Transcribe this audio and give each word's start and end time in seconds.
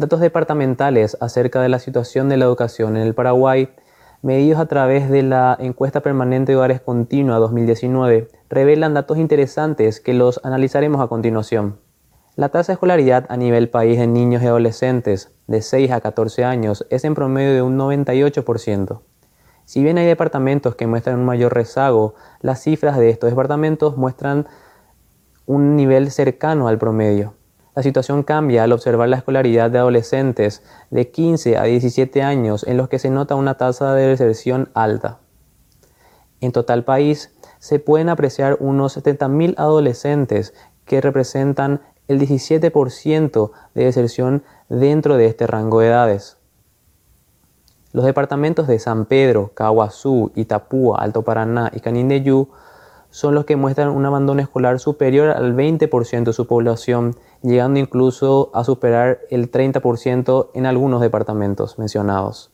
Datos 0.00 0.20
departamentales 0.20 1.18
acerca 1.20 1.60
de 1.60 1.68
la 1.68 1.78
situación 1.78 2.30
de 2.30 2.38
la 2.38 2.46
educación 2.46 2.96
en 2.96 3.02
el 3.02 3.12
Paraguay, 3.12 3.68
medidos 4.22 4.58
a 4.58 4.64
través 4.64 5.10
de 5.10 5.22
la 5.22 5.54
encuesta 5.60 6.00
permanente 6.00 6.52
de 6.52 6.56
hogares 6.56 6.80
continua 6.80 7.36
2019, 7.36 8.28
revelan 8.48 8.94
datos 8.94 9.18
interesantes 9.18 10.00
que 10.00 10.14
los 10.14 10.40
analizaremos 10.42 11.02
a 11.02 11.08
continuación. 11.08 11.80
La 12.34 12.48
tasa 12.48 12.72
de 12.72 12.76
escolaridad 12.76 13.26
a 13.28 13.36
nivel 13.36 13.68
país 13.68 13.98
de 13.98 14.06
niños 14.06 14.42
y 14.42 14.46
adolescentes 14.46 15.34
de 15.48 15.60
6 15.60 15.90
a 15.90 16.00
14 16.00 16.44
años 16.44 16.86
es 16.88 17.04
en 17.04 17.14
promedio 17.14 17.52
de 17.52 17.60
un 17.60 17.78
98%. 17.78 19.02
Si 19.66 19.82
bien 19.82 19.98
hay 19.98 20.06
departamentos 20.06 20.76
que 20.76 20.86
muestran 20.86 21.18
un 21.18 21.26
mayor 21.26 21.52
rezago, 21.52 22.14
las 22.40 22.62
cifras 22.62 22.96
de 22.96 23.10
estos 23.10 23.28
departamentos 23.28 23.98
muestran 23.98 24.48
un 25.44 25.76
nivel 25.76 26.10
cercano 26.10 26.68
al 26.68 26.78
promedio. 26.78 27.34
La 27.74 27.82
situación 27.82 28.24
cambia 28.24 28.64
al 28.64 28.72
observar 28.72 29.08
la 29.08 29.16
escolaridad 29.16 29.70
de 29.70 29.78
adolescentes 29.78 30.62
de 30.90 31.10
15 31.10 31.56
a 31.56 31.64
17 31.64 32.22
años 32.22 32.64
en 32.66 32.76
los 32.76 32.88
que 32.88 32.98
se 32.98 33.10
nota 33.10 33.36
una 33.36 33.56
tasa 33.56 33.94
de 33.94 34.08
deserción 34.08 34.70
alta. 34.74 35.18
En 36.40 36.52
total 36.52 36.84
país 36.84 37.32
se 37.58 37.78
pueden 37.78 38.08
apreciar 38.08 38.56
unos 38.60 38.96
70.000 38.96 39.54
adolescentes 39.56 40.54
que 40.84 41.00
representan 41.00 41.80
el 42.08 42.18
17% 42.18 43.50
de 43.74 43.84
deserción 43.84 44.42
dentro 44.68 45.16
de 45.16 45.26
este 45.26 45.46
rango 45.46 45.80
de 45.80 45.88
edades. 45.88 46.38
Los 47.92 48.04
departamentos 48.04 48.66
de 48.66 48.78
San 48.78 49.04
Pedro, 49.04 49.52
Caguazú, 49.54 50.32
Itapúa, 50.34 50.98
Alto 50.98 51.22
Paraná 51.22 51.70
y 51.74 51.80
Canindeyú 51.80 52.48
son 53.10 53.34
los 53.34 53.44
que 53.44 53.56
muestran 53.56 53.88
un 53.88 54.06
abandono 54.06 54.40
escolar 54.40 54.78
superior 54.80 55.30
al 55.30 55.54
20% 55.54 56.24
de 56.24 56.32
su 56.32 56.46
población, 56.46 57.16
llegando 57.42 57.80
incluso 57.80 58.50
a 58.54 58.64
superar 58.64 59.20
el 59.30 59.50
30% 59.50 60.50
en 60.54 60.66
algunos 60.66 61.00
departamentos 61.00 61.78
mencionados. 61.78 62.52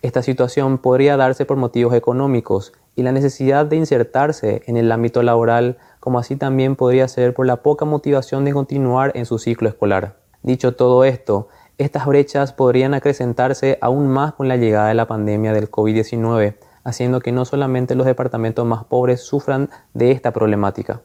Esta 0.00 0.22
situación 0.22 0.78
podría 0.78 1.16
darse 1.16 1.44
por 1.44 1.56
motivos 1.56 1.92
económicos 1.94 2.72
y 2.94 3.02
la 3.02 3.12
necesidad 3.12 3.66
de 3.66 3.76
insertarse 3.76 4.62
en 4.66 4.76
el 4.76 4.90
ámbito 4.92 5.22
laboral 5.22 5.78
como 6.00 6.18
así 6.18 6.36
también 6.36 6.76
podría 6.76 7.08
ser 7.08 7.34
por 7.34 7.46
la 7.46 7.62
poca 7.62 7.84
motivación 7.84 8.44
de 8.44 8.52
continuar 8.52 9.12
en 9.14 9.26
su 9.26 9.38
ciclo 9.38 9.68
escolar. 9.68 10.16
Dicho 10.42 10.76
todo 10.76 11.04
esto, 11.04 11.48
estas 11.78 12.06
brechas 12.06 12.52
podrían 12.52 12.94
acrecentarse 12.94 13.78
aún 13.80 14.08
más 14.08 14.34
con 14.34 14.48
la 14.48 14.56
llegada 14.56 14.88
de 14.88 14.94
la 14.94 15.06
pandemia 15.06 15.52
del 15.52 15.70
COVID-19, 15.70 16.56
haciendo 16.88 17.20
que 17.20 17.32
no 17.32 17.44
solamente 17.44 17.94
los 17.94 18.06
departamentos 18.06 18.64
más 18.64 18.84
pobres 18.84 19.20
sufran 19.20 19.68
de 19.92 20.10
esta 20.10 20.32
problemática, 20.32 21.02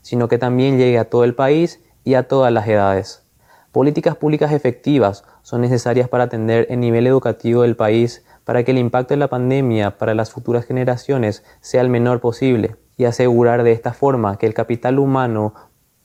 sino 0.00 0.28
que 0.28 0.38
también 0.38 0.78
llegue 0.78 0.98
a 0.98 1.10
todo 1.10 1.24
el 1.24 1.34
país 1.34 1.82
y 2.04 2.14
a 2.14 2.28
todas 2.28 2.52
las 2.52 2.68
edades. 2.68 3.24
Políticas 3.72 4.14
públicas 4.14 4.52
efectivas 4.52 5.24
son 5.42 5.62
necesarias 5.62 6.08
para 6.08 6.24
atender 6.24 6.68
el 6.70 6.78
nivel 6.78 7.08
educativo 7.08 7.62
del 7.62 7.74
país 7.74 8.24
para 8.44 8.62
que 8.62 8.70
el 8.70 8.78
impacto 8.78 9.14
de 9.14 9.18
la 9.18 9.28
pandemia 9.28 9.98
para 9.98 10.14
las 10.14 10.30
futuras 10.30 10.64
generaciones 10.64 11.44
sea 11.60 11.80
el 11.80 11.88
menor 11.88 12.20
posible 12.20 12.76
y 12.96 13.04
asegurar 13.04 13.64
de 13.64 13.72
esta 13.72 13.92
forma 13.92 14.38
que 14.38 14.46
el 14.46 14.54
capital 14.54 15.00
humano, 15.00 15.54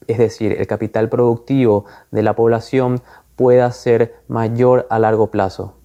es 0.08 0.17
decir, 0.17 0.53
el 0.59 0.66
capital 0.66 1.09
productivo 1.09 1.86
de 2.09 2.23
la 2.23 2.36
población, 2.36 3.02
pueda 3.36 3.72
ser 3.72 4.16
mayor 4.27 4.88
a 4.89 4.97
largo 4.97 5.27
plazo. 5.27 5.81